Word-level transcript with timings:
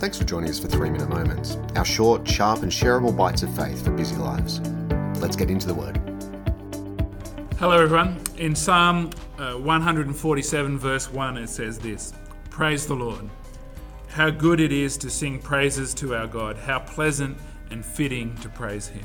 Thanks 0.00 0.16
for 0.16 0.24
joining 0.24 0.48
us 0.48 0.58
for 0.58 0.66
Three 0.66 0.88
Minute 0.88 1.10
Moments, 1.10 1.58
our 1.76 1.84
short, 1.84 2.26
sharp, 2.26 2.62
and 2.62 2.72
shareable 2.72 3.14
bites 3.14 3.42
of 3.42 3.54
faith 3.54 3.84
for 3.84 3.90
busy 3.90 4.16
lives. 4.16 4.58
Let's 5.20 5.36
get 5.36 5.50
into 5.50 5.66
the 5.66 5.74
Word. 5.74 6.00
Hello, 7.58 7.78
everyone. 7.78 8.18
In 8.38 8.54
Psalm 8.54 9.10
uh, 9.38 9.56
147, 9.56 10.78
verse 10.78 11.12
1, 11.12 11.36
it 11.36 11.48
says 11.48 11.78
this 11.78 12.14
Praise 12.48 12.86
the 12.86 12.94
Lord. 12.94 13.28
How 14.08 14.30
good 14.30 14.58
it 14.58 14.72
is 14.72 14.96
to 14.96 15.10
sing 15.10 15.38
praises 15.38 15.92
to 15.96 16.14
our 16.14 16.26
God. 16.26 16.56
How 16.56 16.78
pleasant 16.78 17.36
and 17.70 17.84
fitting 17.84 18.34
to 18.36 18.48
praise 18.48 18.88
Him. 18.88 19.04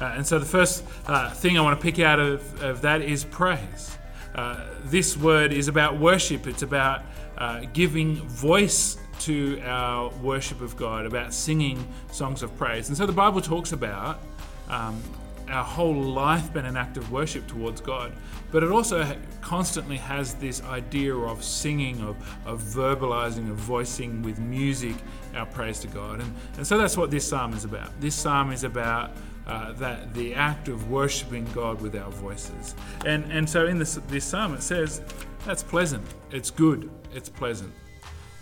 Uh, 0.00 0.06
and 0.16 0.26
so, 0.26 0.40
the 0.40 0.44
first 0.44 0.82
uh, 1.06 1.30
thing 1.34 1.56
I 1.56 1.60
want 1.60 1.78
to 1.78 1.82
pick 1.84 2.00
out 2.00 2.18
of, 2.18 2.64
of 2.64 2.80
that 2.82 3.00
is 3.00 3.22
praise. 3.22 3.96
Uh, 4.34 4.64
this 4.86 5.16
word 5.16 5.52
is 5.52 5.68
about 5.68 6.00
worship, 6.00 6.48
it's 6.48 6.62
about 6.62 7.02
uh, 7.38 7.60
giving 7.72 8.16
voice 8.26 8.98
to 9.20 9.60
our 9.64 10.10
worship 10.22 10.60
of 10.60 10.76
God, 10.76 11.06
about 11.06 11.32
singing 11.32 11.86
songs 12.10 12.42
of 12.42 12.56
praise. 12.56 12.88
And 12.88 12.96
so, 12.96 13.06
the 13.06 13.12
Bible 13.12 13.40
talks 13.40 13.72
about 13.72 14.20
um, 14.68 15.02
our 15.48 15.64
whole 15.64 15.94
life 15.94 16.52
being 16.52 16.66
an 16.66 16.76
act 16.76 16.96
of 16.96 17.12
worship 17.12 17.46
towards 17.46 17.80
God. 17.80 18.12
But 18.50 18.62
it 18.62 18.70
also 18.70 19.16
constantly 19.40 19.96
has 19.96 20.34
this 20.34 20.62
idea 20.64 21.14
of 21.14 21.44
singing, 21.44 22.00
of, 22.02 22.16
of 22.46 22.62
verbalizing, 22.62 23.50
of 23.50 23.56
voicing 23.56 24.22
with 24.22 24.38
music 24.38 24.94
our 25.34 25.46
praise 25.46 25.78
to 25.80 25.88
God. 25.88 26.20
And, 26.20 26.34
and 26.56 26.66
so 26.66 26.78
that's 26.78 26.96
what 26.96 27.10
this 27.10 27.28
psalm 27.28 27.52
is 27.52 27.64
about. 27.64 28.00
This 28.00 28.14
psalm 28.14 28.52
is 28.52 28.64
about 28.64 29.12
uh, 29.46 29.72
that 29.74 30.12
the 30.14 30.34
act 30.34 30.68
of 30.68 30.90
worshiping 30.90 31.46
God 31.54 31.80
with 31.80 31.94
our 31.94 32.10
voices. 32.10 32.74
And, 33.04 33.30
and 33.30 33.48
so 33.48 33.66
in 33.66 33.78
this, 33.78 33.94
this 34.08 34.24
psalm 34.24 34.54
it 34.54 34.62
says, 34.62 35.02
that's 35.44 35.62
pleasant, 35.62 36.04
it's 36.32 36.50
good, 36.50 36.90
it's 37.14 37.28
pleasant. 37.28 37.72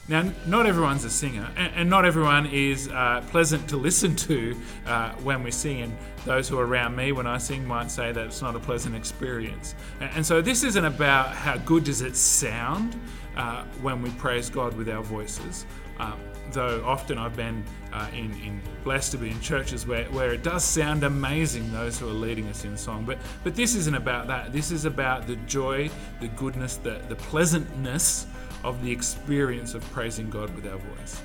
Now, 0.07 0.31
not 0.47 0.67
everyone's 0.67 1.05
a 1.05 1.11
singer, 1.11 1.49
and, 1.57 1.89
not 1.89 2.05
everyone 2.05 2.45
is 2.47 2.89
uh, 2.89 3.25
pleasant 3.29 3.67
to 3.71 3.79
listen 3.79 4.15
to 4.17 4.55
uh, 4.87 5.13
when 5.23 5.43
we 5.43 5.51
sing. 5.51 5.81
And 5.81 5.97
those 6.27 6.47
who 6.47 6.59
are 6.59 6.67
around 6.67 6.95
me 6.95 7.13
when 7.13 7.27
I 7.27 7.39
sing 7.39 7.67
might 7.67 7.91
say 7.91 8.13
that 8.13 8.27
it's 8.27 8.43
not 8.43 8.55
a 8.55 8.61
pleasant 8.61 8.95
experience. 8.95 9.75
And, 10.01 10.25
so, 10.25 10.43
this 10.43 10.63
isn't 10.63 10.85
about 10.85 11.35
how 11.35 11.57
good 11.57 11.85
does 11.85 12.03
it 12.03 12.17
sound 12.17 13.01
uh, 13.35 13.65
when 13.81 14.03
we 14.03 14.11
praise 14.11 14.51
God 14.51 14.77
with 14.77 14.91
our 14.91 15.03
voices. 15.03 15.65
Um, 15.99 16.21
though 16.53 16.83
often 16.85 17.19
I've 17.19 17.37
been 17.37 17.65
uh, 17.93 18.09
in, 18.13 18.33
in, 18.43 18.61
blessed 18.85 19.13
to 19.13 19.19
be 19.19 19.31
in 19.31 19.41
churches 19.41 19.87
where, 19.87 20.05
where 20.07 20.33
it 20.33 20.43
does 20.43 20.65
sound 20.65 21.05
amazing, 21.05 21.73
those 21.73 21.99
who 21.99 22.09
are 22.09 22.13
leading 22.13 22.47
us 22.49 22.65
in 22.65 22.77
song. 22.77 23.05
But, 23.05 23.19
but 23.43 23.55
this 23.55 23.75
isn't 23.75 23.95
about 23.95 24.27
that. 24.27 24.53
This 24.53 24.71
is 24.71 24.85
about 24.85 25.27
the 25.27 25.37
joy, 25.47 25.91
the 26.21 26.29
goodness, 26.29 26.77
the, 26.77 27.01
the 27.09 27.17
pleasantness 27.17 28.27
of 28.65 28.83
the 28.83 28.91
experience 28.91 29.75
of 29.75 29.85
praising 29.93 30.31
God 30.31 30.55
with 30.57 30.67
our 30.67 30.79
voice. 30.79 31.21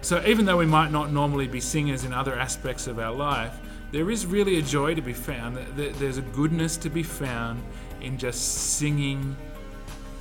So, 0.00 0.24
even 0.26 0.44
though 0.46 0.56
we 0.56 0.66
might 0.66 0.90
not 0.90 1.12
normally 1.12 1.46
be 1.46 1.60
singers 1.60 2.04
in 2.04 2.12
other 2.12 2.34
aspects 2.34 2.86
of 2.86 2.98
our 2.98 3.12
life, 3.12 3.56
there 3.90 4.10
is 4.10 4.26
really 4.26 4.58
a 4.58 4.62
joy 4.62 4.94
to 4.94 5.02
be 5.02 5.12
found. 5.12 5.56
There's 5.76 6.18
a 6.18 6.22
goodness 6.22 6.76
to 6.78 6.90
be 6.90 7.02
found 7.02 7.62
in 8.00 8.18
just 8.18 8.76
singing 8.78 9.36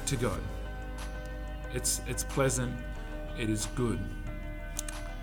to 0.05 0.15
God. 0.15 0.39
It's, 1.73 2.01
it's 2.07 2.23
pleasant, 2.23 2.75
it 3.39 3.49
is 3.49 3.67
good. 3.75 3.99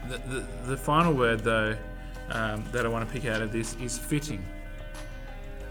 The, 0.08 0.18
the, 0.18 0.46
the 0.66 0.76
final 0.76 1.14
word, 1.14 1.40
though, 1.40 1.76
um, 2.30 2.64
that 2.72 2.84
I 2.84 2.88
want 2.88 3.06
to 3.06 3.12
pick 3.12 3.28
out 3.28 3.42
of 3.42 3.52
this 3.52 3.76
is 3.80 3.98
fitting. 3.98 4.44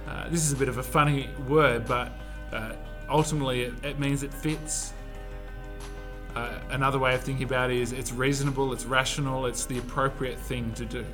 Uh, 0.07 0.29
this 0.29 0.44
is 0.44 0.51
a 0.51 0.55
bit 0.55 0.67
of 0.67 0.77
a 0.77 0.83
funny 0.83 1.29
word, 1.47 1.85
but 1.88 2.11
uh, 2.51 2.73
ultimately 3.09 3.63
it, 3.63 3.73
it 3.83 3.99
means 3.99 4.23
it 4.23 4.33
fits. 4.33 4.94
Uh, 6.35 6.59
another 6.71 6.97
way 6.97 7.13
of 7.13 7.21
thinking 7.21 7.45
about 7.45 7.69
it 7.69 7.77
is 7.77 7.91
it's 7.91 8.11
reasonable, 8.11 8.73
it's 8.73 8.85
rational, 8.85 9.45
it's 9.45 9.65
the 9.65 9.77
appropriate 9.77 10.39
thing 10.39 10.73
to 10.73 10.85
do. 10.85 11.05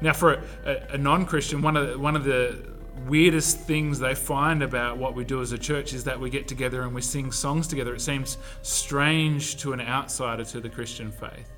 Now, 0.00 0.12
for 0.12 0.34
a, 0.34 0.42
a, 0.64 0.94
a 0.94 0.98
non-Christian, 0.98 1.62
one 1.62 1.76
of 1.76 1.88
the, 1.88 1.98
one 1.98 2.14
of 2.14 2.24
the 2.24 2.62
weirdest 3.06 3.58
things 3.58 3.98
they 3.98 4.14
find 4.14 4.62
about 4.62 4.98
what 4.98 5.14
we 5.14 5.24
do 5.24 5.42
as 5.42 5.52
a 5.52 5.58
church 5.58 5.92
is 5.92 6.04
that 6.04 6.18
we 6.18 6.30
get 6.30 6.48
together 6.48 6.82
and 6.82 6.94
we 6.94 7.02
sing 7.02 7.32
songs 7.32 7.66
together. 7.66 7.94
It 7.94 8.00
seems 8.00 8.38
strange 8.62 9.56
to 9.58 9.72
an 9.72 9.80
outsider 9.80 10.44
to 10.44 10.60
the 10.60 10.68
Christian 10.68 11.10
faith. 11.10 11.50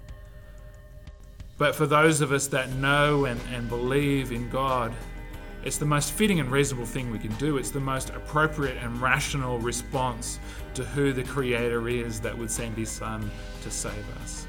But 1.59 1.75
for 1.75 1.87
those 1.87 2.21
of 2.21 2.33
us 2.33 2.47
that 2.49 2.71
know 2.75 3.25
and, 3.25 3.41
and 3.53 3.69
believe 3.69 4.33
in 4.33 4.49
God, 4.49 4.93
it's 5.65 5.77
the 5.77 5.87
most 5.87 6.13
fitting 6.13 6.41
and 6.41 6.51
reasonable 6.51 6.87
thing 6.87 7.11
we 7.11 7.19
can 7.19 7.35
do. 7.35 7.57
It's 7.57 7.71
the 7.71 7.81
most 7.81 8.11
appropriate 8.11 8.77
and 8.83 9.01
rational 9.03 9.59
response 9.59 10.39
to 10.75 10.85
who 10.85 11.13
the 11.13 11.25
Creator 11.25 11.89
is 11.89 12.21
that 12.21 12.37
would 12.37 12.51
send 12.51 12.77
His 12.77 12.91
Son 12.91 13.31
to 13.63 13.71
save 13.71 14.05
us. 14.23 14.47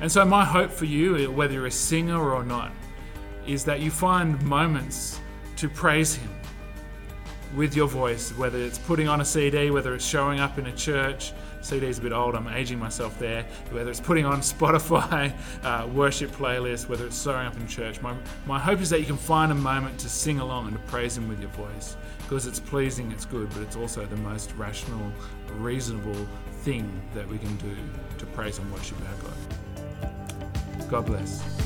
And 0.00 0.10
so, 0.10 0.24
my 0.24 0.44
hope 0.44 0.70
for 0.70 0.84
you, 0.84 1.30
whether 1.30 1.54
you're 1.54 1.66
a 1.66 1.70
singer 1.70 2.34
or 2.34 2.44
not, 2.44 2.72
is 3.46 3.64
that 3.64 3.80
you 3.80 3.90
find 3.90 4.40
moments 4.42 5.20
to 5.56 5.68
praise 5.68 6.16
Him 6.16 6.30
with 7.56 7.74
your 7.74 7.88
voice, 7.88 8.30
whether 8.36 8.58
it's 8.58 8.78
putting 8.78 9.08
on 9.08 9.22
a 9.22 9.24
CD, 9.24 9.70
whether 9.70 9.94
it's 9.94 10.04
showing 10.04 10.38
up 10.40 10.58
in 10.58 10.66
a 10.66 10.72
church, 10.72 11.32
CD's 11.62 11.98
a 11.98 12.02
bit 12.02 12.12
old, 12.12 12.34
I'm 12.34 12.46
aging 12.48 12.78
myself 12.78 13.18
there. 13.18 13.44
Whether 13.70 13.90
it's 13.90 14.00
putting 14.00 14.26
on 14.26 14.40
Spotify 14.42 15.32
uh, 15.64 15.86
worship 15.88 16.30
playlist, 16.30 16.88
whether 16.88 17.06
it's 17.06 17.20
showing 17.20 17.46
up 17.46 17.56
in 17.56 17.66
church, 17.66 18.00
my, 18.02 18.14
my 18.46 18.58
hope 18.58 18.80
is 18.80 18.90
that 18.90 19.00
you 19.00 19.06
can 19.06 19.16
find 19.16 19.50
a 19.50 19.54
moment 19.54 19.98
to 20.00 20.08
sing 20.08 20.38
along 20.38 20.68
and 20.68 20.76
to 20.76 20.82
praise 20.84 21.16
Him 21.16 21.28
with 21.28 21.40
your 21.40 21.50
voice 21.50 21.96
because 22.18 22.46
it's 22.46 22.60
pleasing, 22.60 23.10
it's 23.10 23.24
good, 23.24 23.48
but 23.50 23.62
it's 23.62 23.76
also 23.76 24.04
the 24.04 24.16
most 24.16 24.52
rational, 24.56 25.12
reasonable 25.56 26.26
thing 26.62 27.00
that 27.14 27.26
we 27.28 27.38
can 27.38 27.56
do 27.56 27.74
to 28.18 28.26
praise 28.26 28.58
and 28.58 28.70
worship 28.72 28.98
our 29.08 29.30
God. 29.30 30.90
God 30.90 31.06
bless. 31.06 31.65